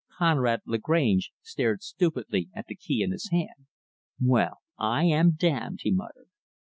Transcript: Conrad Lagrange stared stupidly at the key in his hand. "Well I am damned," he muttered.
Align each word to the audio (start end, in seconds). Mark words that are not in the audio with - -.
Conrad 0.17 0.61
Lagrange 0.65 1.31
stared 1.43 1.83
stupidly 1.83 2.49
at 2.55 2.65
the 2.65 2.73
key 2.75 3.03
in 3.03 3.11
his 3.11 3.29
hand. 3.29 3.67
"Well 4.19 4.57
I 4.79 5.03
am 5.03 5.33
damned," 5.35 5.81
he 5.83 5.91
muttered. 5.91 6.29